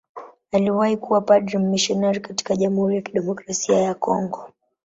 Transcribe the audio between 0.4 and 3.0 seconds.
Aliwahi kuwa padri mmisionari katika Jamhuri